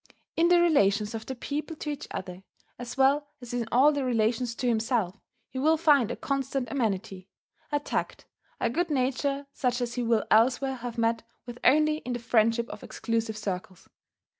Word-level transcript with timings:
In 0.35 0.47
the 0.47 0.59
relations 0.59 1.13
of 1.13 1.27
the 1.27 1.35
people 1.35 1.75
to 1.75 1.91
each 1.91 2.07
other, 2.09 2.41
as 2.79 2.97
well 2.97 3.27
as 3.39 3.53
in 3.53 3.67
all 3.71 3.91
their 3.91 4.03
relations 4.03 4.55
to 4.55 4.67
himself, 4.67 5.21
he 5.47 5.59
will 5.59 5.77
find 5.77 6.09
a 6.09 6.15
constant 6.15 6.71
amenity, 6.71 7.29
a 7.71 7.79
tact, 7.79 8.25
a 8.59 8.67
good 8.67 8.89
nature 8.89 9.45
such 9.53 9.79
as 9.79 9.93
he 9.93 10.01
will 10.01 10.25
elsewhere 10.31 10.77
have 10.77 10.97
met 10.97 11.21
with 11.45 11.59
only 11.63 11.97
in 11.97 12.13
the 12.13 12.19
friendship 12.19 12.67
of 12.69 12.81
exclusive 12.81 13.37
circles. 13.37 13.89